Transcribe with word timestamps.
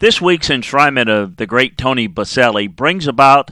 This 0.00 0.18
week's 0.18 0.48
enshrinement 0.48 1.10
of 1.10 1.36
the 1.36 1.46
great 1.46 1.76
Tony 1.76 2.08
Boselli 2.08 2.74
brings 2.74 3.06
about 3.06 3.50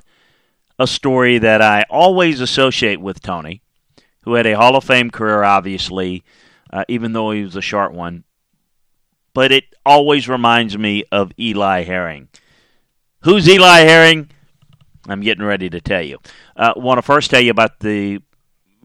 a 0.79 0.87
story 0.87 1.37
that 1.37 1.61
I 1.61 1.85
always 1.91 2.41
associate 2.41 3.03
with 3.03 3.21
Tony, 3.21 3.61
who 4.23 4.33
had 4.33 4.47
a 4.47 4.57
Hall 4.57 4.75
of 4.75 4.85
Fame 4.85 5.11
career, 5.11 5.43
obviously, 5.43 6.25
uh, 6.73 6.85
even 6.89 7.13
though 7.13 7.33
he 7.33 7.43
was 7.43 7.55
a 7.55 7.61
short 7.61 7.93
one. 7.93 8.25
But 9.35 9.53
it 9.53 9.65
always 9.85 10.27
reminds 10.27 10.79
me 10.79 11.05
of 11.13 11.33
Eli 11.39 11.83
Herring. 11.83 12.29
Who's 13.25 13.47
Eli 13.47 13.81
Herring? 13.81 14.31
I'm 15.07 15.21
getting 15.21 15.45
ready 15.45 15.69
to 15.69 15.83
tell 15.83 16.03
you. 16.03 16.19
I 16.57 16.69
uh, 16.69 16.75
want 16.77 16.97
to 16.97 17.03
first 17.03 17.31
tell 17.31 17.43
you 17.43 17.51
about 17.51 17.81
the 17.81 18.23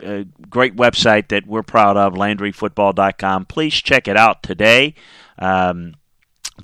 uh, 0.05 0.25
great 0.49 0.75
website 0.75 1.29
that 1.29 1.47
we're 1.47 1.63
proud 1.63 1.95
of, 1.95 2.15
LandryFootball.com. 2.15 3.45
Please 3.45 3.75
check 3.75 4.09
it 4.09 4.17
out 4.17 4.43
today. 4.43 4.95
Um, 5.39 5.95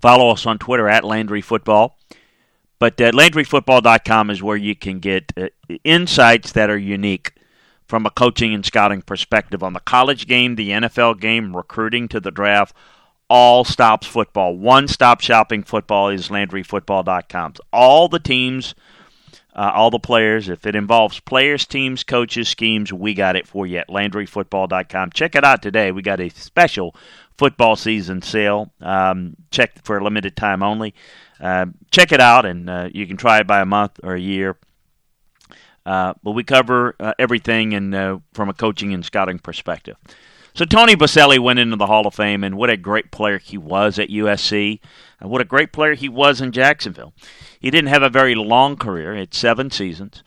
follow 0.01 0.29
us 0.29 0.45
on 0.45 0.59
Twitter 0.59 0.87
at 0.87 1.03
LandryFootball. 1.03 1.91
But 2.79 2.99
uh, 3.01 3.11
LandryFootball.com 3.11 4.29
is 4.29 4.41
where 4.41 4.57
you 4.57 4.75
can 4.75 4.99
get 4.99 5.33
uh, 5.37 5.47
insights 5.83 6.51
that 6.53 6.69
are 6.69 6.77
unique 6.77 7.33
from 7.85 8.05
a 8.05 8.11
coaching 8.11 8.53
and 8.53 8.65
scouting 8.65 9.01
perspective 9.01 9.63
on 9.63 9.73
the 9.73 9.79
college 9.81 10.27
game, 10.27 10.55
the 10.55 10.69
NFL 10.69 11.19
game, 11.19 11.55
recruiting 11.55 12.07
to 12.09 12.19
the 12.19 12.31
draft. 12.31 12.75
All 13.29 13.63
stops 13.63 14.07
football. 14.07 14.55
One 14.55 14.87
stop 14.87 15.21
shopping 15.21 15.63
football 15.63 16.09
is 16.09 16.29
LandryFootball.com. 16.29 17.55
All 17.73 18.07
the 18.07 18.19
teams 18.19 18.75
uh, 19.59 19.71
all 19.75 19.91
the 19.91 19.99
players. 19.99 20.47
If 20.47 20.65
it 20.65 20.73
involves 20.73 21.19
players, 21.19 21.65
teams, 21.65 22.05
coaches, 22.05 22.47
schemes, 22.47 22.93
we 22.93 23.13
got 23.13 23.35
it 23.35 23.45
for 23.45 23.67
you 23.67 23.79
at 23.79 23.89
LandryFootball.com. 23.89 25.09
Check 25.11 25.35
it 25.35 25.43
out 25.43 25.61
today. 25.61 25.91
We 25.91 26.01
got 26.01 26.21
a 26.21 26.29
special 26.29 26.95
football 27.37 27.75
season 27.75 28.21
sale. 28.21 28.71
Um, 28.79 29.35
check 29.51 29.83
for 29.83 29.97
a 29.97 30.03
limited 30.03 30.37
time 30.37 30.63
only. 30.63 30.95
Uh, 31.41 31.65
check 31.91 32.13
it 32.13 32.21
out, 32.21 32.45
and 32.45 32.69
uh, 32.69 32.87
you 32.93 33.05
can 33.05 33.17
try 33.17 33.39
it 33.39 33.47
by 33.47 33.59
a 33.59 33.65
month 33.65 33.99
or 34.01 34.15
a 34.15 34.19
year. 34.19 34.55
Uh, 35.85 36.13
but 36.23 36.31
we 36.31 36.45
cover 36.45 36.95
uh, 36.97 37.13
everything 37.19 37.73
and 37.73 37.93
uh, 37.93 38.19
from 38.33 38.47
a 38.47 38.53
coaching 38.53 38.93
and 38.93 39.03
scouting 39.03 39.39
perspective. 39.39 39.97
So 40.53 40.65
Tony 40.65 40.95
Boselli 40.95 41.39
went 41.39 41.59
into 41.59 41.75
the 41.75 41.85
Hall 41.85 42.07
of 42.07 42.15
Fame, 42.15 42.43
and 42.43 42.57
what 42.57 42.69
a 42.69 42.77
great 42.77 43.11
player 43.11 43.37
he 43.37 43.57
was 43.57 43.99
at 43.99 44.09
USC. 44.09 44.79
And 45.19 45.29
what 45.29 45.41
a 45.41 45.45
great 45.45 45.73
player 45.73 45.95
he 45.95 46.09
was 46.09 46.39
in 46.41 46.51
Jacksonville. 46.51 47.13
He 47.59 47.69
didn't 47.69 47.89
have 47.89 48.03
a 48.03 48.09
very 48.09 48.35
long 48.35 48.77
career; 48.77 49.13
it's 49.13 49.37
seven 49.37 49.69
seasons, 49.69 50.23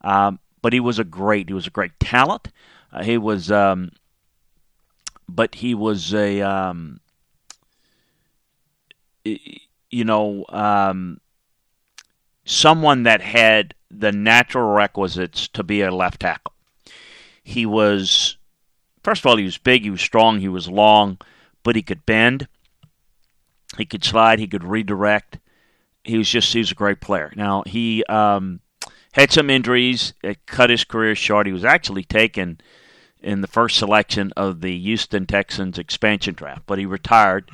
um, 0.00 0.38
but 0.62 0.72
he 0.72 0.80
was 0.80 0.98
a 0.98 1.04
great. 1.04 1.48
He 1.48 1.54
was 1.54 1.66
a 1.66 1.70
great 1.70 1.98
talent. 2.00 2.48
Uh, 2.92 3.04
he 3.04 3.18
was, 3.18 3.50
um, 3.50 3.92
but 5.28 5.56
he 5.56 5.74
was 5.74 6.12
a, 6.12 6.40
um, 6.40 7.00
you 9.24 10.04
know, 10.04 10.44
um, 10.48 11.20
someone 12.44 13.04
that 13.04 13.20
had 13.20 13.74
the 13.90 14.12
natural 14.12 14.72
requisites 14.72 15.48
to 15.48 15.62
be 15.62 15.82
a 15.82 15.90
left 15.90 16.20
tackle. 16.20 16.54
He 17.42 17.66
was, 17.66 18.36
first 19.02 19.22
of 19.22 19.26
all, 19.26 19.36
he 19.36 19.44
was 19.44 19.58
big, 19.58 19.82
he 19.82 19.90
was 19.90 20.00
strong, 20.00 20.40
he 20.40 20.48
was 20.48 20.68
long, 20.68 21.18
but 21.62 21.76
he 21.76 21.82
could 21.82 22.06
bend, 22.06 22.48
he 23.78 23.84
could 23.84 24.04
slide, 24.04 24.38
he 24.38 24.46
could 24.46 24.64
redirect 24.64 25.38
he 26.04 26.18
was 26.18 26.28
just 26.28 26.52
he 26.52 26.58
was 26.58 26.72
a 26.72 26.76
great 26.76 27.00
player. 27.00 27.32
Now 27.36 27.62
he 27.66 28.04
um, 28.04 28.60
had 29.12 29.32
some 29.32 29.50
injuries, 29.50 30.14
it 30.22 30.46
cut 30.46 30.70
his 30.70 30.84
career 30.84 31.14
short. 31.14 31.46
He 31.46 31.52
was 31.52 31.64
actually 31.64 32.04
taken 32.04 32.60
in 33.22 33.42
the 33.42 33.46
first 33.46 33.76
selection 33.76 34.32
of 34.36 34.60
the 34.60 34.78
Houston 34.78 35.26
Texans 35.26 35.78
expansion 35.78 36.34
draft, 36.34 36.62
but 36.66 36.78
he 36.78 36.86
retired 36.86 37.50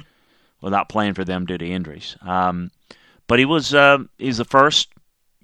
without 0.61 0.89
playing 0.89 1.15
for 1.15 1.25
them 1.25 1.45
due 1.45 1.59
to 1.59 1.67
injuries. 1.67 2.17
Um, 2.23 2.71
but 3.27 3.39
he 3.39 3.45
was 3.45 3.75
uh, 3.75 3.99
he's 4.19 4.39
the 4.39 4.45
first 4.45 4.91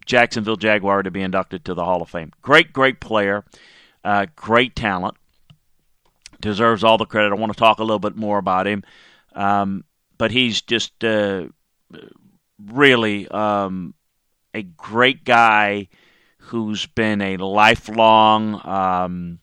Jacksonville 0.07 0.57
Jaguar 0.57 1.03
to 1.03 1.11
be 1.11 1.23
inducted 1.23 1.65
to 1.65 1.75
the 1.75 1.85
Hall 1.85 2.03
of 2.03 2.11
Fame. 2.11 2.33
Great, 2.41 2.73
great 2.73 3.01
player, 3.01 3.45
uh, 4.05 4.27
great 4.37 4.77
talent, 4.77 5.17
deserves 6.43 6.85
all 6.85 6.99
the 6.99 7.07
credit. 7.07 7.33
I 7.33 7.37
want 7.37 7.53
to 7.53 7.59
talk 7.59 7.79
a 7.79 7.85
little 7.85 7.99
bit 7.99 8.17
more 8.17 8.37
about 8.37 8.67
him, 8.67 8.85
um, 9.35 9.85
but 10.19 10.31
he's 10.31 10.61
just 10.61 11.03
uh, 11.03 11.47
really 12.63 13.27
um, 13.29 13.95
a 14.53 14.63
great 14.63 15.25
guy 15.25 15.89
who's 16.39 16.85
been 16.87 17.23
a 17.23 17.37
lifelong 17.39 18.61
um, 18.67 19.39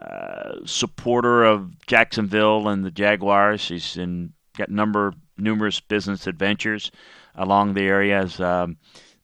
uh, 0.00 0.54
supporter 0.64 1.44
of 1.44 1.78
Jacksonville 1.86 2.68
and 2.68 2.84
the 2.84 2.90
Jaguars. 2.90 3.68
He's 3.68 3.96
in, 3.96 4.32
got 4.56 4.70
number 4.70 5.12
numerous 5.36 5.80
business 5.80 6.26
adventures 6.26 6.90
along 7.34 7.74
the 7.74 7.82
areas. 7.82 8.40
Um, 8.40 8.78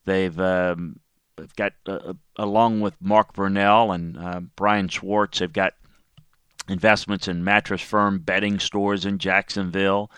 they've 0.05 0.39
um, 0.39 1.01
they've 1.37 1.57
got 1.57 1.73
uh, 1.87 1.93
uh, 1.93 2.13
along 2.37 2.81
with 2.81 2.95
Mark 3.01 3.35
Brunell 3.35 3.95
and 3.95 4.19
uh, 4.19 4.41
Brian 4.57 4.89
Schwartz. 4.89 5.39
They've 5.39 5.53
got 5.53 5.75
investments 6.69 7.29
in 7.29 7.45
mattress 7.45 7.83
firm 7.83 8.19
bedding 8.19 8.59
stores 8.59 9.05
in 9.05 9.19
Jacksonville. 9.19 10.11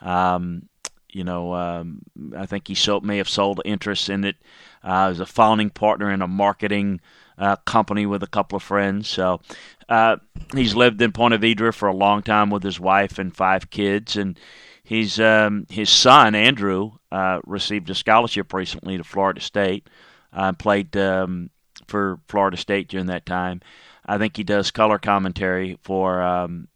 Um, 0.00 0.68
you 1.12 1.24
know, 1.24 1.54
um, 1.54 2.02
I 2.36 2.46
think 2.46 2.68
he 2.68 2.74
so, 2.74 3.00
may 3.00 3.18
have 3.18 3.28
sold 3.28 3.60
interest 3.64 4.08
in 4.08 4.24
it 4.24 4.36
uh, 4.84 5.08
as 5.10 5.20
a 5.20 5.26
founding 5.26 5.70
partner 5.70 6.10
in 6.10 6.22
a 6.22 6.28
marketing 6.28 7.00
uh, 7.36 7.56
company 7.56 8.06
with 8.06 8.22
a 8.22 8.28
couple 8.28 8.56
of 8.56 8.62
friends. 8.62 9.08
So 9.08 9.40
uh, 9.88 10.16
he's 10.54 10.74
lived 10.74 11.00
in 11.02 11.12
Ponte 11.12 11.40
Vedra 11.40 11.74
for 11.74 11.88
a 11.88 11.96
long 11.96 12.22
time 12.22 12.50
with 12.50 12.62
his 12.62 12.78
wife 12.78 13.18
and 13.18 13.34
five 13.34 13.70
kids, 13.70 14.16
and 14.16 14.38
he's 14.82 15.18
um, 15.18 15.66
his 15.68 15.90
son 15.90 16.34
Andrew 16.34 16.92
uh, 17.10 17.40
received 17.44 17.90
a 17.90 17.94
scholarship 17.94 18.52
recently 18.52 18.96
to 18.96 19.04
Florida 19.04 19.40
State. 19.40 19.88
Uh, 20.32 20.52
played 20.52 20.96
um, 20.96 21.50
for 21.88 22.20
Florida 22.28 22.56
State 22.56 22.88
during 22.88 23.06
that 23.06 23.26
time. 23.26 23.60
I 24.10 24.18
think 24.18 24.36
he 24.36 24.42
does 24.42 24.72
color 24.72 24.98
commentary 24.98 25.78
for 25.82 26.20
um, 26.20 26.66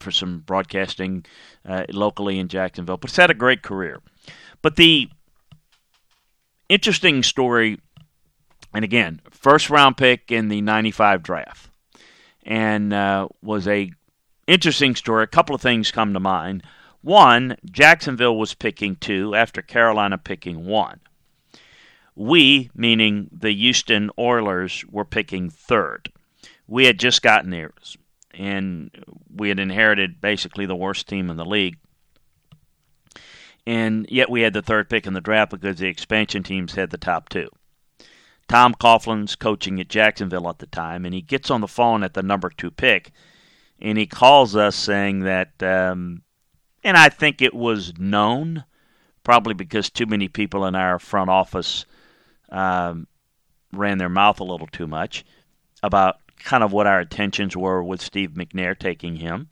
for 0.00 0.10
some 0.10 0.40
broadcasting 0.40 1.24
uh, 1.64 1.84
locally 1.92 2.40
in 2.40 2.48
Jacksonville, 2.48 2.96
but 2.96 3.10
he's 3.10 3.16
had 3.16 3.30
a 3.30 3.34
great 3.34 3.62
career. 3.62 4.00
But 4.60 4.74
the 4.74 5.08
interesting 6.68 7.22
story, 7.22 7.78
and 8.74 8.84
again, 8.84 9.20
first 9.30 9.70
round 9.70 9.96
pick 9.98 10.32
in 10.32 10.48
the 10.48 10.60
95 10.60 11.22
draft, 11.22 11.70
and 12.42 12.92
uh, 12.92 13.28
was 13.40 13.68
a 13.68 13.92
interesting 14.48 14.96
story. 14.96 15.22
A 15.22 15.28
couple 15.28 15.54
of 15.54 15.60
things 15.60 15.92
come 15.92 16.12
to 16.12 16.18
mind. 16.18 16.64
One, 17.02 17.56
Jacksonville 17.70 18.36
was 18.36 18.54
picking 18.54 18.96
two 18.96 19.32
after 19.36 19.62
Carolina 19.62 20.18
picking 20.18 20.66
one. 20.66 20.98
We, 22.16 22.68
meaning 22.74 23.28
the 23.30 23.54
Houston 23.54 24.10
Oilers, 24.18 24.84
were 24.90 25.04
picking 25.04 25.50
third. 25.50 26.10
We 26.68 26.84
had 26.84 26.98
just 26.98 27.22
gotten 27.22 27.50
there 27.50 27.72
and 28.34 28.90
we 29.34 29.48
had 29.48 29.58
inherited 29.58 30.20
basically 30.20 30.66
the 30.66 30.76
worst 30.76 31.08
team 31.08 31.28
in 31.28 31.36
the 31.36 31.44
league. 31.44 31.78
And 33.66 34.06
yet 34.08 34.30
we 34.30 34.42
had 34.42 34.52
the 34.52 34.62
third 34.62 34.88
pick 34.88 35.06
in 35.06 35.12
the 35.12 35.20
draft 35.20 35.50
because 35.50 35.78
the 35.78 35.88
expansion 35.88 36.42
teams 36.42 36.74
had 36.74 36.90
the 36.90 36.96
top 36.96 37.28
two. 37.28 37.50
Tom 38.48 38.72
Coughlin's 38.72 39.36
coaching 39.36 39.78
at 39.78 39.88
Jacksonville 39.88 40.48
at 40.48 40.58
the 40.58 40.66
time, 40.66 41.04
and 41.04 41.12
he 41.12 41.20
gets 41.20 41.50
on 41.50 41.60
the 41.60 41.68
phone 41.68 42.02
at 42.02 42.14
the 42.14 42.22
number 42.22 42.48
two 42.48 42.70
pick, 42.70 43.12
and 43.78 43.98
he 43.98 44.06
calls 44.06 44.56
us 44.56 44.74
saying 44.74 45.20
that, 45.20 45.62
um, 45.62 46.22
and 46.82 46.96
I 46.96 47.10
think 47.10 47.42
it 47.42 47.52
was 47.52 47.92
known, 47.98 48.64
probably 49.22 49.52
because 49.52 49.90
too 49.90 50.06
many 50.06 50.28
people 50.28 50.64
in 50.64 50.74
our 50.74 50.98
front 50.98 51.28
office 51.28 51.84
um, 52.48 53.06
ran 53.74 53.98
their 53.98 54.08
mouth 54.08 54.40
a 54.40 54.44
little 54.44 54.66
too 54.66 54.86
much 54.86 55.26
about 55.82 56.16
kind 56.38 56.62
of 56.64 56.72
what 56.72 56.86
our 56.86 57.00
intentions 57.00 57.56
were 57.56 57.82
with 57.82 58.00
Steve 58.00 58.30
McNair 58.30 58.78
taking 58.78 59.16
him. 59.16 59.48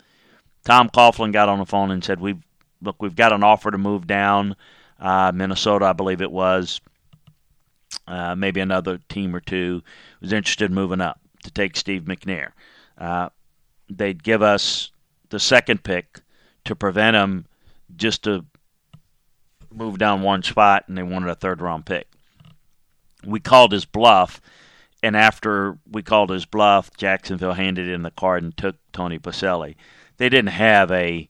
Tom 0.65 0.89
Coughlin 0.89 1.33
got 1.33 1.49
on 1.49 1.59
the 1.59 1.67
phone 1.67 1.91
and 1.91 2.03
said, 2.03 2.21
"We've 2.21 2.43
look, 2.83 3.01
we've 3.01 3.17
got 3.17 3.33
an 3.33 3.43
offer 3.43 3.71
to 3.71 3.79
move 3.79 4.07
down, 4.07 4.57
uh, 5.01 5.33
Minnesota, 5.35 5.87
I 5.87 5.93
believe 5.93 6.21
it 6.21 6.31
was. 6.31 6.81
Uh, 8.07 8.35
maybe 8.35 8.61
another 8.61 8.99
team 9.09 9.35
or 9.35 9.41
two 9.41 9.83
was 10.21 10.33
interested 10.33 10.71
in 10.71 10.75
moving 10.75 11.01
up 11.01 11.21
to 11.45 11.51
take 11.51 11.77
Steve 11.77 12.03
McNair. 12.03 12.51
Uh, 12.99 13.29
they'd 13.91 14.23
give 14.23 14.43
us 14.43 14.91
the 15.31 15.41
second 15.41 15.83
pick 15.83 16.21
to 16.65 16.75
prevent 16.75 17.17
him 17.17 17.47
just 17.97 18.25
to 18.25 18.45
move 19.73 19.99
down 19.99 20.23
one 20.23 20.43
spot, 20.43 20.85
and 20.89 20.97
they 20.97 21.03
wanted 21.03 21.29
a 21.29 21.35
third 21.35 21.61
round 21.61 21.87
pick. 21.87 22.09
We 23.25 23.41
called 23.41 23.73
his 23.73 23.85
bluff 23.85 24.41
and 25.07 25.17
after 25.17 25.79
we 25.89 26.03
called 26.03 26.31
his 26.31 26.47
bluff, 26.47 26.91
Jacksonville 26.97 27.53
handed 27.53 27.89
in 27.89 28.03
the 28.03 28.11
card 28.11 28.43
and 28.43 28.57
took 28.57 28.75
Tony 28.91 29.21
Boselli. 29.21 29.77
They 30.17 30.29
didn't 30.29 30.49
have 30.49 30.91
a 30.91 31.29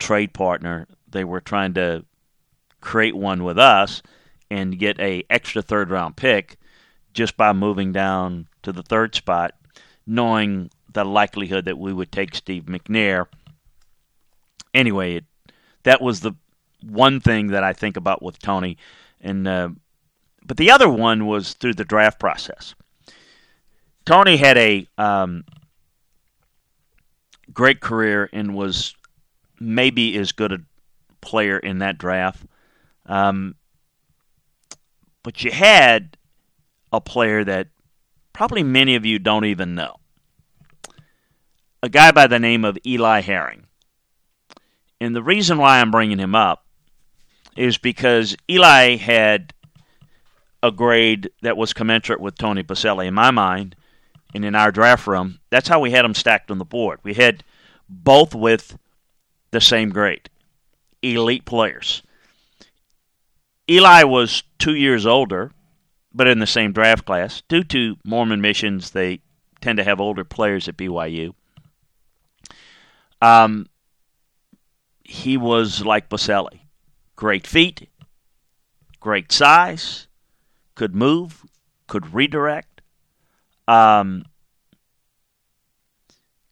trade 0.00 0.34
partner. 0.34 0.88
They 1.08 1.22
were 1.22 1.40
trying 1.40 1.74
to 1.74 2.04
create 2.80 3.14
one 3.14 3.44
with 3.44 3.56
us 3.56 4.02
and 4.50 4.80
get 4.80 4.98
a 4.98 5.22
extra 5.30 5.62
third 5.62 5.90
round 5.90 6.16
pick 6.16 6.56
just 7.12 7.36
by 7.36 7.52
moving 7.52 7.92
down 7.92 8.48
to 8.64 8.72
the 8.72 8.82
third 8.82 9.14
spot, 9.14 9.54
knowing 10.04 10.68
the 10.92 11.04
likelihood 11.04 11.66
that 11.66 11.78
we 11.78 11.92
would 11.92 12.10
take 12.10 12.34
Steve 12.34 12.64
McNair. 12.64 13.26
Anyway, 14.74 15.18
it, 15.18 15.24
that 15.84 16.02
was 16.02 16.18
the 16.18 16.32
one 16.82 17.20
thing 17.20 17.46
that 17.48 17.62
I 17.62 17.74
think 17.74 17.96
about 17.96 18.24
with 18.24 18.40
Tony, 18.40 18.76
and 19.20 19.46
uh, 19.46 19.68
but 20.44 20.56
the 20.56 20.72
other 20.72 20.88
one 20.88 21.26
was 21.26 21.52
through 21.52 21.74
the 21.74 21.84
draft 21.84 22.18
process. 22.18 22.74
Tony 24.04 24.36
had 24.36 24.58
a 24.58 24.86
um, 24.98 25.44
great 27.52 27.80
career 27.80 28.28
and 28.32 28.54
was 28.54 28.94
maybe 29.58 30.16
as 30.18 30.32
good 30.32 30.52
a 30.52 30.58
player 31.20 31.58
in 31.58 31.78
that 31.78 31.98
draft. 31.98 32.44
Um, 33.06 33.54
but 35.22 35.42
you 35.42 35.50
had 35.50 36.16
a 36.92 37.00
player 37.00 37.44
that 37.44 37.68
probably 38.32 38.62
many 38.62 38.94
of 38.94 39.06
you 39.06 39.18
don't 39.18 39.46
even 39.46 39.74
know. 39.74 39.96
A 41.82 41.88
guy 41.88 42.12
by 42.12 42.26
the 42.26 42.38
name 42.38 42.64
of 42.64 42.78
Eli 42.86 43.20
Herring. 43.20 43.66
And 45.00 45.14
the 45.14 45.22
reason 45.22 45.58
why 45.58 45.80
I'm 45.80 45.90
bringing 45.90 46.18
him 46.18 46.34
up 46.34 46.64
is 47.56 47.78
because 47.78 48.36
Eli 48.50 48.96
had 48.96 49.52
a 50.62 50.70
grade 50.70 51.30
that 51.42 51.56
was 51.56 51.72
commensurate 51.72 52.20
with 52.20 52.36
Tony 52.36 52.62
Boselli. 52.62 53.06
In 53.06 53.14
my 53.14 53.30
mind, 53.30 53.76
and 54.34 54.44
in 54.44 54.54
our 54.54 54.72
draft 54.72 55.06
room, 55.06 55.38
that's 55.50 55.68
how 55.68 55.80
we 55.80 55.92
had 55.92 56.04
them 56.04 56.14
stacked 56.14 56.50
on 56.50 56.58
the 56.58 56.64
board. 56.64 56.98
We 57.02 57.14
had 57.14 57.44
both 57.88 58.34
with 58.34 58.76
the 59.52 59.60
same 59.60 59.90
grade, 59.90 60.28
elite 61.02 61.44
players. 61.44 62.02
Eli 63.70 64.02
was 64.02 64.42
two 64.58 64.74
years 64.74 65.06
older, 65.06 65.52
but 66.12 66.26
in 66.26 66.40
the 66.40 66.46
same 66.46 66.72
draft 66.72 67.06
class. 67.06 67.42
Due 67.48 67.64
to 67.64 67.96
Mormon 68.04 68.40
missions, 68.40 68.90
they 68.90 69.20
tend 69.60 69.78
to 69.78 69.84
have 69.84 70.00
older 70.00 70.24
players 70.24 70.68
at 70.68 70.76
BYU. 70.76 71.34
Um, 73.22 73.68
he 75.02 75.36
was 75.36 75.84
like 75.84 76.08
Boselli. 76.08 76.60
Great 77.16 77.46
feet, 77.46 77.88
great 79.00 79.30
size, 79.30 80.08
could 80.74 80.94
move, 80.94 81.44
could 81.86 82.12
redirect, 82.12 82.73
um, 83.66 84.24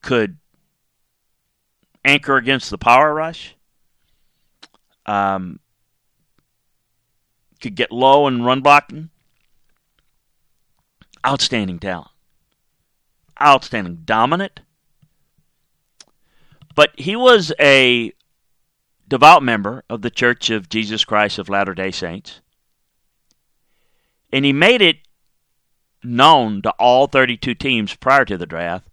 could 0.02 0.38
anchor 2.04 2.36
against 2.36 2.70
the 2.70 2.78
power 2.78 3.14
rush, 3.14 3.54
um, 5.06 5.58
could 7.60 7.74
get 7.74 7.92
low 7.92 8.26
and 8.26 8.44
run 8.44 8.60
blocking. 8.60 9.10
Outstanding 11.24 11.78
talent. 11.78 12.10
Outstanding. 13.40 14.02
Dominant. 14.04 14.60
But 16.74 16.98
he 16.98 17.14
was 17.14 17.52
a 17.60 18.12
devout 19.06 19.42
member 19.42 19.84
of 19.88 20.02
the 20.02 20.10
Church 20.10 20.50
of 20.50 20.68
Jesus 20.68 21.04
Christ 21.04 21.38
of 21.38 21.48
Latter 21.48 21.74
day 21.74 21.90
Saints. 21.90 22.40
And 24.32 24.44
he 24.44 24.52
made 24.52 24.80
it 24.80 24.96
known 26.04 26.62
to 26.62 26.70
all 26.72 27.06
32 27.06 27.54
teams 27.54 27.94
prior 27.94 28.24
to 28.24 28.36
the 28.36 28.46
draft 28.46 28.88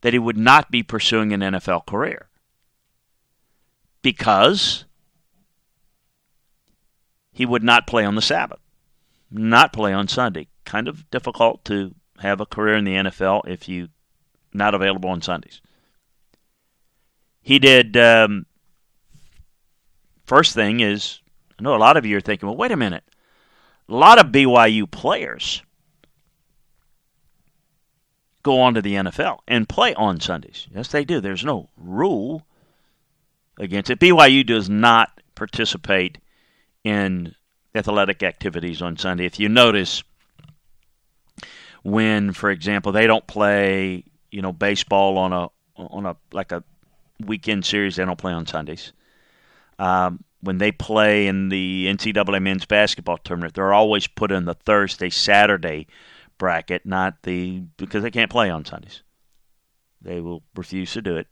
that 0.00 0.12
he 0.12 0.18
would 0.18 0.36
not 0.36 0.70
be 0.70 0.82
pursuing 0.82 1.32
an 1.32 1.40
NFL 1.40 1.86
career. 1.86 2.28
Because 4.02 4.84
he 7.32 7.46
would 7.46 7.62
not 7.62 7.86
play 7.86 8.04
on 8.04 8.14
the 8.14 8.22
Sabbath, 8.22 8.60
not 9.30 9.72
play 9.72 9.92
on 9.92 10.08
Sunday. 10.08 10.48
Kind 10.64 10.88
of 10.88 11.10
difficult 11.10 11.64
to 11.66 11.94
have 12.18 12.40
a 12.40 12.46
career 12.46 12.76
in 12.76 12.84
the 12.84 12.94
NFL 12.94 13.48
if 13.48 13.68
you 13.68 13.88
not 14.52 14.74
available 14.74 15.10
on 15.10 15.22
Sundays. 15.22 15.60
He 17.42 17.58
did 17.58 17.96
um, 17.96 18.46
First 20.26 20.54
thing 20.54 20.80
is, 20.80 21.20
I 21.58 21.62
know 21.62 21.76
a 21.76 21.78
lot 21.78 21.96
of 21.96 22.06
you 22.06 22.16
are 22.16 22.20
thinking, 22.20 22.48
well, 22.48 22.56
wait 22.56 22.72
a 22.72 22.76
minute. 22.76 23.04
A 23.88 23.94
lot 23.94 24.18
of 24.18 24.32
BYU 24.32 24.90
players 24.90 25.62
go 28.44 28.60
on 28.60 28.74
to 28.74 28.82
the 28.82 28.94
NFL 28.94 29.38
and 29.48 29.68
play 29.68 29.92
on 29.94 30.20
Sundays. 30.20 30.68
Yes, 30.72 30.88
they 30.88 31.04
do. 31.04 31.20
There's 31.20 31.44
no 31.44 31.68
rule 31.76 32.46
against 33.58 33.90
it. 33.90 33.98
BYU 33.98 34.46
does 34.46 34.70
not 34.70 35.20
participate 35.34 36.18
in 36.84 37.34
athletic 37.74 38.22
activities 38.22 38.80
on 38.80 38.96
Sunday. 38.96 39.26
If 39.26 39.40
you 39.40 39.48
notice, 39.48 40.04
when, 41.82 42.32
for 42.32 42.50
example, 42.50 42.92
they 42.92 43.08
don't 43.08 43.26
play, 43.26 44.04
you 44.30 44.42
know, 44.42 44.52
baseball 44.52 45.18
on 45.18 45.32
a 45.32 45.48
on 45.76 46.06
a 46.06 46.16
like 46.32 46.52
a 46.52 46.62
weekend 47.18 47.66
series, 47.66 47.96
they 47.96 48.04
don't 48.04 48.18
play 48.18 48.32
on 48.32 48.46
Sundays 48.46 48.92
um, 49.78 50.24
when 50.40 50.58
they 50.58 50.72
play 50.72 51.26
in 51.26 51.48
the 51.48 51.86
NCAA 51.88 52.42
men's 52.42 52.66
basketball 52.66 53.18
tournament, 53.18 53.54
they're 53.54 53.72
always 53.72 54.06
put 54.06 54.30
in 54.30 54.44
the 54.44 54.54
Thursday 54.54 55.10
Saturday 55.10 55.86
bracket, 56.38 56.84
not 56.84 57.22
the 57.22 57.60
because 57.76 58.02
they 58.02 58.10
can't 58.10 58.30
play 58.30 58.50
on 58.50 58.64
Sundays. 58.64 59.02
They 60.00 60.20
will 60.20 60.42
refuse 60.54 60.92
to 60.92 61.02
do 61.02 61.16
it. 61.16 61.26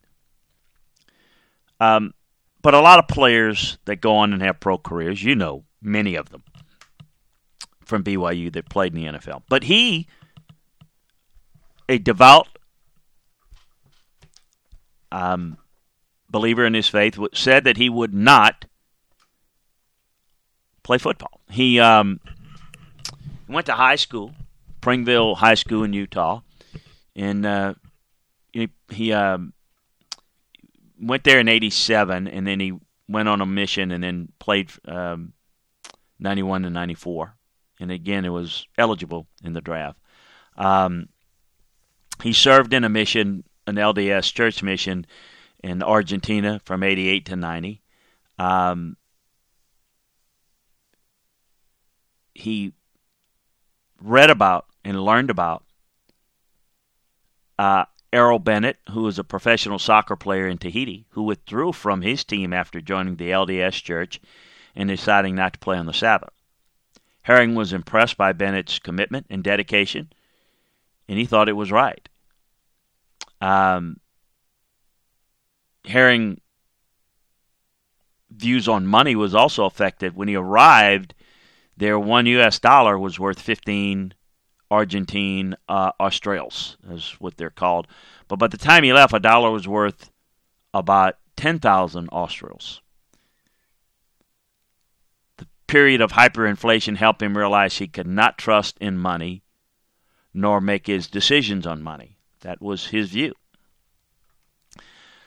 Um, 1.80 2.14
but 2.62 2.74
a 2.74 2.80
lot 2.80 2.98
of 2.98 3.08
players 3.08 3.78
that 3.84 3.96
go 3.96 4.16
on 4.16 4.32
and 4.32 4.40
have 4.42 4.60
pro 4.60 4.78
careers, 4.78 5.22
you 5.22 5.34
know, 5.34 5.64
many 5.82 6.14
of 6.14 6.30
them 6.30 6.44
from 7.84 8.04
BYU 8.04 8.52
that 8.52 8.68
played 8.68 8.94
in 8.94 9.02
the 9.02 9.18
NFL. 9.18 9.42
But 9.48 9.64
he, 9.64 10.06
a 11.88 11.98
devout 11.98 12.48
um, 15.10 15.58
believer 16.30 16.64
in 16.64 16.74
his 16.74 16.88
faith, 16.88 17.18
said 17.34 17.64
that 17.64 17.76
he 17.76 17.90
would 17.90 18.14
not 18.14 18.64
play 20.82 20.98
football. 20.98 21.40
He 21.50 21.78
um, 21.78 22.20
went 23.48 23.66
to 23.66 23.74
high 23.74 23.96
school, 23.96 24.32
Springville 24.82 25.36
High 25.36 25.54
School 25.54 25.84
in 25.84 25.92
Utah, 25.92 26.40
and 27.14 27.46
uh, 27.46 27.74
he, 28.52 28.68
he 28.90 29.12
um, 29.12 29.52
went 31.00 31.22
there 31.22 31.38
in 31.38 31.46
'87, 31.46 32.26
and 32.26 32.44
then 32.44 32.58
he 32.58 32.72
went 33.08 33.28
on 33.28 33.40
a 33.40 33.46
mission 33.46 33.92
and 33.92 34.02
then 34.02 34.32
played 34.40 34.72
um, 34.88 35.34
91 36.18 36.62
to 36.62 36.70
94, 36.70 37.36
and 37.78 37.92
again 37.92 38.24
it 38.24 38.30
was 38.30 38.66
eligible 38.76 39.28
in 39.44 39.52
the 39.52 39.60
draft. 39.60 40.00
Um, 40.56 41.08
he 42.20 42.32
served 42.32 42.74
in 42.74 42.82
a 42.82 42.88
mission, 42.88 43.44
an 43.68 43.76
LDS 43.76 44.34
church 44.34 44.64
mission 44.64 45.06
in 45.62 45.84
Argentina 45.84 46.60
from 46.64 46.82
88 46.82 47.26
to 47.26 47.36
90. 47.36 47.82
Um, 48.40 48.96
he 52.34 52.72
read 54.00 54.28
about 54.28 54.66
and 54.84 55.02
learned 55.02 55.30
about 55.30 55.64
uh, 57.58 57.84
Errol 58.12 58.38
Bennett, 58.38 58.78
who 58.90 59.02
was 59.02 59.18
a 59.18 59.24
professional 59.24 59.78
soccer 59.78 60.16
player 60.16 60.46
in 60.46 60.58
Tahiti, 60.58 61.06
who 61.10 61.22
withdrew 61.22 61.72
from 61.72 62.02
his 62.02 62.24
team 62.24 62.52
after 62.52 62.80
joining 62.80 63.16
the 63.16 63.30
LDS 63.30 63.82
Church 63.82 64.20
and 64.74 64.88
deciding 64.88 65.34
not 65.34 65.54
to 65.54 65.58
play 65.58 65.78
on 65.78 65.86
the 65.86 65.94
Sabbath. 65.94 66.32
Herring 67.22 67.54
was 67.54 67.72
impressed 67.72 68.16
by 68.16 68.32
Bennett's 68.32 68.78
commitment 68.78 69.26
and 69.30 69.44
dedication, 69.44 70.12
and 71.08 71.18
he 71.18 71.24
thought 71.24 71.48
it 71.48 71.52
was 71.52 71.70
right. 71.70 72.08
Um, 73.40 73.98
Herring 75.84 76.40
views 78.30 78.68
on 78.68 78.86
money 78.86 79.14
was 79.14 79.34
also 79.34 79.64
affected. 79.64 80.16
When 80.16 80.28
he 80.28 80.36
arrived, 80.36 81.14
their 81.76 81.98
one 81.98 82.26
U.S. 82.26 82.58
dollar 82.58 82.98
was 82.98 83.18
worth 83.18 83.40
15 83.40 84.14
Argentine 84.72 85.54
uh, 85.68 85.92
Australs, 86.00 86.78
is 86.88 87.16
what 87.18 87.36
they're 87.36 87.50
called. 87.50 87.86
But 88.26 88.38
by 88.38 88.46
the 88.46 88.56
time 88.56 88.84
he 88.84 88.92
left, 88.94 89.12
a 89.12 89.20
dollar 89.20 89.50
was 89.50 89.68
worth 89.68 90.10
about 90.72 91.16
10,000 91.36 92.08
Australs. 92.08 92.80
The 95.36 95.46
period 95.66 96.00
of 96.00 96.12
hyperinflation 96.12 96.96
helped 96.96 97.20
him 97.20 97.36
realize 97.36 97.76
he 97.76 97.86
could 97.86 98.06
not 98.06 98.38
trust 98.38 98.78
in 98.80 98.96
money 98.96 99.42
nor 100.32 100.58
make 100.58 100.86
his 100.86 101.06
decisions 101.06 101.66
on 101.66 101.82
money. 101.82 102.16
That 102.40 102.62
was 102.62 102.86
his 102.86 103.10
view. 103.10 103.34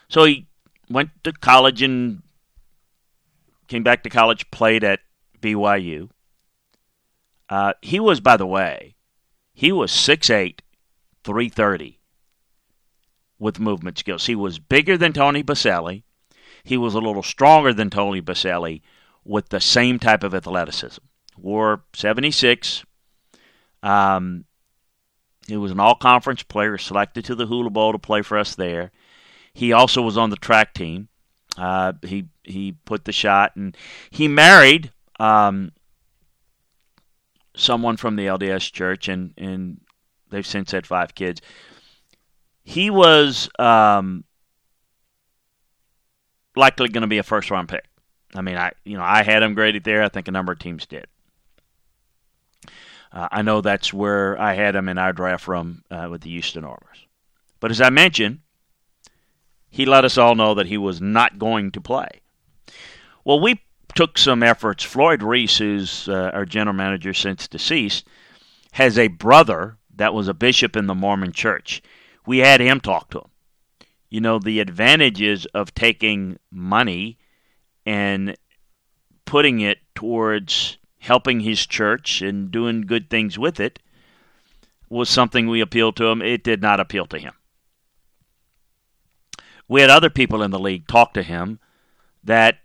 So 0.09 0.23
he 0.23 0.47
went 0.89 1.11
to 1.23 1.31
college 1.31 1.83
and 1.83 2.23
came 3.67 3.83
back 3.83 4.01
to 4.03 4.09
college, 4.09 4.49
played 4.49 4.83
at 4.83 5.01
BYU. 5.39 6.09
Uh, 7.47 7.73
he 7.83 7.99
was, 7.99 8.19
by 8.19 8.37
the 8.37 8.47
way, 8.47 8.94
he 9.55 9.71
was 9.71 9.91
6'8, 9.91 10.59
330 11.24 12.00
with 13.39 13.59
movement 13.59 13.97
skills. 13.97 14.25
He 14.25 14.35
was 14.35 14.59
bigger 14.59 14.97
than 14.97 15.13
Tony 15.13 15.43
Boselli. 15.43 16.03
He 16.63 16.77
was 16.77 16.93
a 16.93 17.00
little 17.00 17.24
stronger 17.24 17.74
than 17.74 17.89
Tony 17.89 18.21
Boselli 18.21 18.81
with 19.24 19.50
the 19.50 19.62
same 19.62 19.97
type 19.97 20.24
of 20.24 20.35
athleticism. 20.35 21.01
Wore 21.38 21.83
76. 21.93 22.83
Um, 23.81 24.43
he 25.47 25.55
was 25.55 25.71
an 25.71 25.79
all 25.79 25.95
conference 25.95 26.43
player, 26.43 26.77
selected 26.77 27.24
to 27.25 27.35
the 27.35 27.45
Hula 27.45 27.69
Bowl 27.69 27.93
to 27.93 28.00
play 28.00 28.21
for 28.24 28.38
us 28.38 28.55
there. 28.55 28.91
He 29.53 29.71
also 29.71 30.01
was 30.01 30.17
on 30.17 30.31
the 30.31 30.35
track 30.35 30.74
team. 30.74 31.07
Uh, 31.57 31.93
he 32.01 32.27
he 32.43 32.74
put 32.83 33.05
the 33.05 33.13
shot, 33.13 33.55
and 33.55 33.77
he 34.09 34.27
married 34.27 34.91
um, 35.19 35.71
someone 37.55 37.97
from 37.97 38.15
the 38.15 38.27
LDS 38.27 38.71
church, 38.71 39.07
and 39.07 39.33
and 39.38 39.81
they've 40.29 40.45
since 40.45 40.71
had 40.71 40.85
five 40.85 41.15
kids. 41.15 41.41
He 42.63 42.89
was 42.89 43.50
um, 43.59 44.24
likely 46.55 46.89
going 46.89 47.01
to 47.01 47.07
be 47.07 47.17
a 47.17 47.24
first 47.24 47.51
round 47.51 47.69
pick. 47.69 47.85
I 48.33 48.41
mean, 48.41 48.57
I 48.57 48.71
you 48.83 48.97
know 48.97 49.03
I 49.03 49.24
had 49.24 49.43
him 49.43 49.53
graded 49.53 49.83
there. 49.83 50.03
I 50.03 50.09
think 50.09 50.27
a 50.27 50.31
number 50.31 50.51
of 50.51 50.59
teams 50.59 50.85
did. 50.85 51.07
Uh, 53.12 53.29
I 53.31 53.41
know 53.41 53.62
that's 53.62 53.93
where 53.93 54.39
I 54.39 54.53
had 54.53 54.75
him 54.75 54.89
in 54.89 54.97
our 54.97 55.13
draft 55.13 55.47
room 55.47 55.83
uh, 55.89 56.09
with 56.12 56.21
the 56.21 56.29
Houston 56.31 56.65
Oilers. 56.65 57.07
But 57.62 57.71
as 57.71 57.79
I 57.79 57.89
mentioned, 57.89 58.39
he 59.69 59.85
let 59.85 60.03
us 60.03 60.17
all 60.17 60.35
know 60.35 60.53
that 60.53 60.67
he 60.67 60.77
was 60.77 61.00
not 61.00 61.39
going 61.39 61.71
to 61.71 61.81
play. 61.81 62.21
Well, 63.24 63.39
we 63.39 63.62
took 63.95 64.17
some 64.17 64.43
efforts. 64.43 64.83
Floyd 64.83 65.23
Reese, 65.23 65.57
who's 65.57 66.07
uh, 66.07 66.31
our 66.33 66.45
general 66.45 66.75
manager 66.75 67.13
since 67.13 67.47
deceased, 67.47 68.05
has 68.73 68.97
a 68.97 69.07
brother 69.07 69.77
that 69.95 70.13
was 70.13 70.27
a 70.27 70.33
bishop 70.33 70.75
in 70.75 70.87
the 70.87 70.95
Mormon 70.95 71.31
church. 71.31 71.81
We 72.25 72.39
had 72.39 72.59
him 72.59 72.81
talk 72.81 73.09
to 73.11 73.19
him. 73.19 73.29
You 74.09 74.21
know, 74.21 74.39
the 74.39 74.59
advantages 74.59 75.45
of 75.47 75.73
taking 75.73 76.37
money 76.51 77.17
and 77.85 78.35
putting 79.25 79.59
it 79.61 79.79
towards 79.95 80.77
helping 80.99 81.39
his 81.39 81.65
church 81.65 82.21
and 82.21 82.51
doing 82.51 82.81
good 82.81 83.09
things 83.09 83.37
with 83.37 83.59
it 83.59 83.79
was 84.89 85.09
something 85.09 85.47
we 85.47 85.61
appealed 85.61 85.95
to 85.97 86.07
him. 86.07 86.21
It 86.21 86.43
did 86.43 86.61
not 86.61 86.79
appeal 86.79 87.05
to 87.07 87.19
him. 87.19 87.33
We 89.67 89.81
had 89.81 89.89
other 89.89 90.09
people 90.09 90.43
in 90.43 90.51
the 90.51 90.59
league 90.59 90.87
talk 90.87 91.13
to 91.13 91.23
him 91.23 91.59
that, 92.23 92.59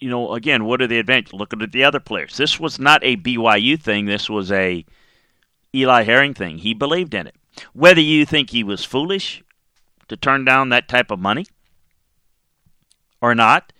you 0.00 0.08
know, 0.10 0.34
again, 0.34 0.64
what 0.64 0.82
are 0.82 0.86
the 0.86 0.98
advantages? 0.98 1.32
Looking 1.32 1.62
at 1.62 1.72
the 1.72 1.84
other 1.84 2.00
players. 2.00 2.36
This 2.36 2.58
was 2.60 2.78
not 2.78 3.02
a 3.02 3.16
BYU 3.16 3.80
thing. 3.80 4.06
This 4.06 4.28
was 4.28 4.50
a 4.52 4.84
Eli 5.74 6.02
Herring 6.02 6.34
thing. 6.34 6.58
He 6.58 6.74
believed 6.74 7.14
in 7.14 7.26
it. 7.26 7.34
Whether 7.72 8.00
you 8.00 8.24
think 8.24 8.50
he 8.50 8.62
was 8.62 8.84
foolish 8.84 9.42
to 10.08 10.16
turn 10.16 10.44
down 10.44 10.68
that 10.68 10.88
type 10.88 11.10
of 11.10 11.18
money 11.18 11.46
or 13.20 13.34
not, 13.34 13.72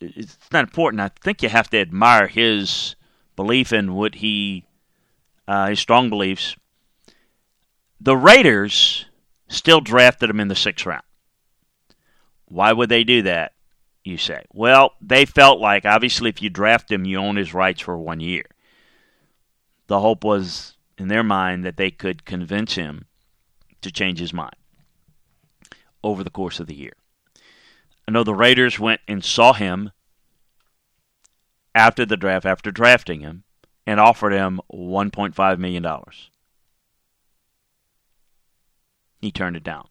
it's 0.00 0.38
not 0.52 0.64
important. 0.64 1.00
I 1.00 1.08
think 1.08 1.42
you 1.42 1.48
have 1.48 1.70
to 1.70 1.80
admire 1.80 2.26
his 2.26 2.96
belief 3.34 3.72
in 3.72 3.94
what 3.94 4.16
he, 4.16 4.64
uh, 5.46 5.68
his 5.68 5.80
strong 5.80 6.10
beliefs. 6.10 6.56
The 8.00 8.16
Raiders 8.16 9.06
still 9.48 9.80
drafted 9.80 10.30
him 10.30 10.40
in 10.40 10.48
the 10.48 10.54
sixth 10.54 10.86
round. 10.86 11.02
Why 12.46 12.72
would 12.72 12.88
they 12.88 13.04
do 13.04 13.22
that? 13.22 13.52
You 14.06 14.18
say. 14.18 14.44
Well, 14.52 14.92
they 15.00 15.24
felt 15.24 15.58
like 15.58 15.84
obviously 15.84 16.28
if 16.28 16.40
you 16.40 16.48
draft 16.48 16.92
him, 16.92 17.04
you 17.04 17.18
own 17.18 17.34
his 17.34 17.52
rights 17.52 17.80
for 17.80 17.98
one 17.98 18.20
year. 18.20 18.44
The 19.88 19.98
hope 19.98 20.22
was 20.22 20.76
in 20.96 21.08
their 21.08 21.24
mind 21.24 21.64
that 21.64 21.76
they 21.76 21.90
could 21.90 22.24
convince 22.24 22.76
him 22.76 23.06
to 23.80 23.90
change 23.90 24.20
his 24.20 24.32
mind 24.32 24.54
over 26.04 26.22
the 26.22 26.30
course 26.30 26.60
of 26.60 26.68
the 26.68 26.76
year. 26.76 26.92
I 28.06 28.12
know 28.12 28.22
the 28.22 28.32
Raiders 28.32 28.78
went 28.78 29.00
and 29.08 29.24
saw 29.24 29.54
him 29.54 29.90
after 31.74 32.06
the 32.06 32.16
draft, 32.16 32.46
after 32.46 32.70
drafting 32.70 33.22
him, 33.22 33.42
and 33.88 33.98
offered 33.98 34.32
him 34.32 34.60
$1.5 34.72 35.58
million. 35.58 35.84
He 39.20 39.32
turned 39.32 39.56
it 39.56 39.64
down. 39.64 39.88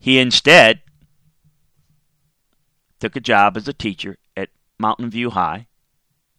He 0.00 0.18
instead 0.18 0.80
took 2.98 3.14
a 3.14 3.20
job 3.20 3.56
as 3.56 3.68
a 3.68 3.72
teacher 3.72 4.18
at 4.36 4.48
Mountain 4.78 5.10
View 5.10 5.30
High 5.30 5.68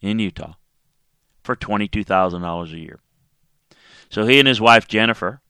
in 0.02 0.20
Utah 0.20 0.56
for 1.44 1.56
$22,000 1.56 2.74
a 2.74 2.78
year. 2.78 3.00
So 4.10 4.26
he 4.26 4.40
and 4.40 4.48
his 4.48 4.60
wife 4.60 4.88
Jennifer 4.88 5.42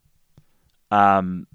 um, 0.91 1.47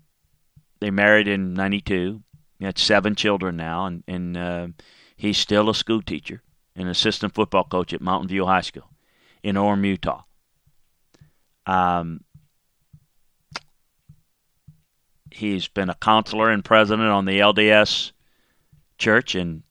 they 0.80 0.90
married 0.90 1.28
in 1.28 1.54
'92. 1.54 2.22
He 2.58 2.64
had 2.64 2.78
seven 2.78 3.14
children 3.14 3.56
now, 3.56 3.86
and, 3.86 4.02
and 4.08 4.36
uh, 4.36 4.68
he's 5.16 5.36
still 5.36 5.68
a 5.68 5.74
school 5.74 6.02
teacher, 6.02 6.42
an 6.74 6.88
assistant 6.88 7.34
football 7.34 7.64
coach 7.64 7.92
at 7.92 8.00
Mountain 8.00 8.28
View 8.28 8.46
High 8.46 8.62
School 8.62 8.90
in 9.42 9.56
Orem, 9.56 9.86
Utah. 9.86 10.22
Um, 11.66 12.22
he's 15.36 15.68
been 15.68 15.90
a 15.90 15.94
counselor 15.94 16.50
and 16.50 16.64
president 16.64 17.08
on 17.08 17.24
the 17.24 17.40
LDS 17.40 18.12
Church, 18.98 19.34
and 19.34 19.62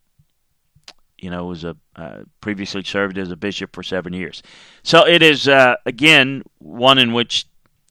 you 1.17 1.29
know 1.29 1.45
was 1.45 1.63
a 1.63 1.75
uh, 1.95 2.19
previously 2.41 2.83
served 2.83 3.17
as 3.17 3.31
a 3.31 3.35
bishop 3.35 3.73
for 3.73 3.83
seven 3.83 4.13
years. 4.13 4.43
So 4.83 5.07
it 5.07 5.21
is 5.21 5.47
uh, 5.47 5.75
again 5.85 6.43
one 6.59 6.97
in 6.97 7.13
which 7.13 7.45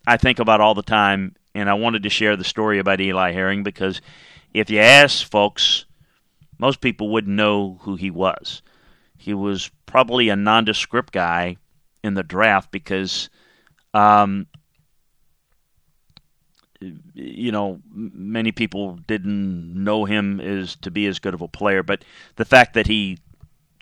I 0.07 0.17
think 0.17 0.39
about 0.39 0.61
all 0.61 0.75
the 0.75 0.83
time 0.83 1.35
and 1.55 1.71
I 1.71 1.75
wanted 1.75 2.03
to 2.03 2.11
share 2.11 2.37
the 2.37 2.45
story 2.45 2.79
about 2.79 3.01
Eli 3.01 3.33
Herring 3.33 3.63
because 3.63 4.01
if 4.53 4.71
you 4.71 4.81
ask 4.81 5.29
folks, 5.29 5.87
most 6.59 6.81
people 6.81 7.11
wouldn't 7.11 7.35
know 7.35 7.79
who 7.83 7.97
he 7.97 8.11
was. 8.11 8.63
He 9.17 9.35
was 9.35 9.71
probably 9.87 10.29
a 10.29 10.37
nondescript 10.37 11.13
guy 11.13 11.57
in 12.03 12.15
the 12.15 12.23
draft 12.23 12.71
because, 12.71 13.31
um, 13.95 14.47
you 17.15 17.53
know, 17.53 17.81
many 17.93 18.53
people 18.53 18.99
didn't 19.07 19.83
know 19.83 20.05
him 20.05 20.41
as 20.41 20.77
to 20.77 20.91
be 20.91 21.07
as 21.07 21.19
good 21.19 21.35
of 21.35 21.43
a 21.43 21.49
player. 21.49 21.83
But 21.83 22.05
the 22.37 22.45
fact 22.45 22.75
that 22.75 22.87
he 22.87 23.19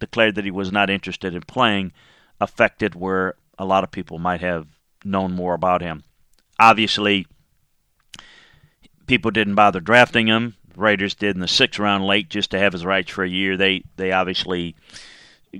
declared 0.00 0.34
that 0.34 0.44
he 0.44 0.50
was 0.50 0.72
not 0.72 0.90
interested 0.90 1.34
in 1.34 1.42
playing 1.42 1.92
affected 2.40 2.94
where 2.94 3.34
a 3.58 3.64
lot 3.64 3.84
of 3.84 3.90
people 3.90 4.18
might 4.18 4.40
have 4.40 4.66
known 5.04 5.32
more 5.32 5.54
about 5.54 5.80
him. 5.80 6.02
Obviously, 6.58 7.26
people 9.06 9.30
didn't 9.30 9.54
bother 9.54 9.80
drafting 9.80 10.26
him. 10.26 10.54
Raiders 10.76 11.14
did 11.14 11.36
in 11.36 11.40
the 11.40 11.48
sixth 11.48 11.78
round 11.78 12.04
late 12.04 12.28
just 12.30 12.50
to 12.50 12.58
have 12.58 12.72
his 12.72 12.84
rights 12.84 13.10
for 13.10 13.24
a 13.24 13.28
year. 13.28 13.56
They 13.56 13.84
they 13.96 14.12
obviously 14.12 14.74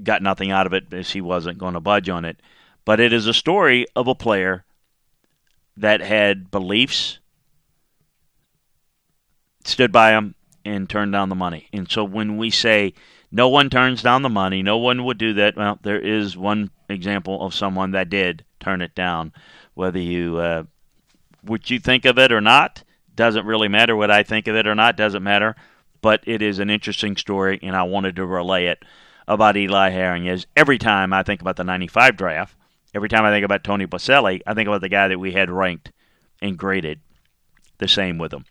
got 0.02 0.22
nothing 0.22 0.50
out 0.50 0.66
of 0.66 0.72
it 0.72 0.92
as 0.92 1.10
he 1.10 1.20
wasn't 1.20 1.58
going 1.58 1.74
to 1.74 1.80
budge 1.80 2.08
on 2.08 2.24
it. 2.24 2.40
But 2.84 2.98
it 2.98 3.12
is 3.12 3.26
a 3.26 3.34
story 3.34 3.86
of 3.94 4.08
a 4.08 4.14
player 4.14 4.64
that 5.76 6.00
had 6.00 6.50
beliefs, 6.50 7.18
stood 9.64 9.92
by 9.92 10.12
him 10.12 10.34
and 10.64 10.88
turned 10.88 11.12
down 11.12 11.28
the 11.28 11.34
money. 11.34 11.68
And 11.72 11.90
so 11.90 12.04
when 12.04 12.36
we 12.36 12.50
say 12.50 12.94
no 13.30 13.48
one 13.48 13.70
turns 13.70 14.02
down 14.02 14.22
the 14.22 14.28
money, 14.28 14.62
no 14.62 14.78
one 14.78 15.04
would 15.04 15.18
do 15.18 15.34
that, 15.34 15.56
well, 15.56 15.78
there 15.82 15.98
is 15.98 16.36
one 16.36 16.70
example 16.88 17.44
of 17.44 17.54
someone 17.54 17.92
that 17.92 18.10
did 18.10 18.44
turn 18.60 18.82
it 18.82 18.94
down. 18.94 19.32
Whether 19.74 19.98
you 19.98 20.36
uh, 20.36 20.64
would 21.44 21.70
you 21.70 21.78
think 21.78 22.04
of 22.04 22.18
it 22.18 22.30
or 22.30 22.40
not, 22.40 22.84
doesn't 23.14 23.46
really 23.46 23.68
matter 23.68 23.96
what 23.96 24.10
I 24.10 24.22
think 24.22 24.48
of 24.48 24.56
it 24.56 24.66
or 24.66 24.74
not, 24.74 24.96
doesn't 24.96 25.22
matter. 25.22 25.56
But 26.00 26.22
it 26.26 26.42
is 26.42 26.58
an 26.58 26.68
interesting 26.68 27.16
story, 27.16 27.60
and 27.62 27.76
I 27.76 27.84
wanted 27.84 28.16
to 28.16 28.26
relay 28.26 28.66
it 28.66 28.84
about 29.28 29.56
Eli 29.56 29.90
Herring. 29.90 30.26
Is 30.26 30.46
every 30.56 30.78
time 30.78 31.12
I 31.12 31.22
think 31.22 31.40
about 31.40 31.56
the 31.56 31.64
95 31.64 32.16
draft, 32.16 32.56
every 32.92 33.08
time 33.08 33.24
I 33.24 33.30
think 33.30 33.44
about 33.44 33.64
Tony 33.64 33.86
Boselli, 33.86 34.40
I 34.46 34.54
think 34.54 34.66
about 34.66 34.80
the 34.80 34.88
guy 34.88 35.08
that 35.08 35.20
we 35.20 35.32
had 35.32 35.50
ranked 35.50 35.92
and 36.40 36.58
graded 36.58 37.00
the 37.78 37.88
same 37.88 38.18
with 38.18 38.32
him. 38.32 38.44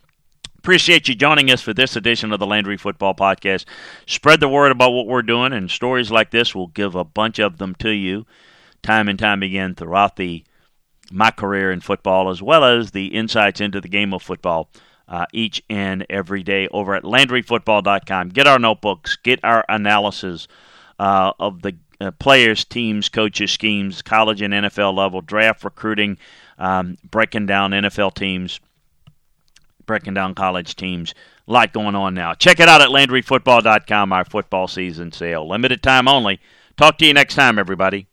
Appreciate 0.62 1.08
you 1.08 1.16
joining 1.16 1.50
us 1.50 1.64
for 1.64 1.74
this 1.74 1.96
edition 1.96 2.32
of 2.32 2.40
the 2.40 2.46
Landry 2.46 2.78
Football 2.78 3.16
Podcast. 3.16 3.66
Spread 4.06 4.40
the 4.40 4.48
word 4.48 4.72
about 4.72 4.92
what 4.92 5.08
we're 5.08 5.24
doing, 5.24 5.54
and 5.54 5.72
stories 5.72 6.12
like 6.12 6.30
this 6.30 6.54
will 6.54 6.68
give 6.68 6.94
a 6.94 7.04
bunch 7.04 7.40
of 7.40 7.58
them 7.58 7.74
to 7.80 7.90
you 7.90 8.28
time 8.84 9.08
and 9.08 9.18
time 9.18 9.42
again 9.42 9.74
throughout 9.74 10.18
the 10.18 10.44
my 11.12 11.32
career 11.32 11.72
in 11.72 11.82
football, 11.82 12.30
as 12.30 12.44
well 12.44 12.64
as 12.64 12.92
the 12.92 13.08
insights 13.08 13.60
into 13.60 13.82
the 13.82 13.88
game 13.88 14.14
of 14.14 14.22
football 14.22 14.70
uh, 15.08 15.26
each 15.34 15.64
and 15.68 16.06
every 16.12 16.44
day 16.44 16.68
over 16.68 16.94
at 16.94 17.02
LandryFootball.com. 17.02 18.30
Get 18.30 18.46
our 18.46 18.60
notebooks, 18.60 19.16
get 19.16 19.40
our 19.44 19.66
analysis 19.68 20.48
uh, 21.00 21.34
of 21.40 21.64
the 21.64 21.76
uh, 22.00 22.12
players, 22.12 22.66
teams, 22.66 23.10
coaches, 23.10 23.50
schemes, 23.50 24.04
college 24.04 24.44
and 24.44 24.54
NFL 24.54 24.96
level, 24.96 25.22
draft 25.22 25.64
recruiting, 25.64 26.20
um, 26.60 27.00
breaking 27.10 27.48
down 27.48 27.72
NFL 27.72 28.14
teams, 28.14 28.60
breaking 29.92 30.14
down 30.14 30.34
college 30.34 30.78
teams. 30.78 31.14
A 31.50 31.52
lot 31.52 31.74
going 31.74 31.96
on 31.96 32.14
now. 32.14 32.34
Check 32.34 32.62
it 32.62 32.70
out 32.70 32.80
at 32.80 32.88
LandryFootball.com, 32.88 34.14
our 34.14 34.24
football 34.24 34.70
season 34.70 35.12
sale. 35.12 35.46
Limited 35.46 35.84
time 35.84 36.08
only. 36.08 36.40
Talk 36.78 36.98
to 37.00 37.06
you 37.06 37.14
next 37.14 37.36
time, 37.36 37.60
everybody. 37.60 38.08